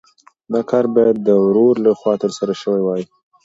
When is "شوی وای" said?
2.61-3.03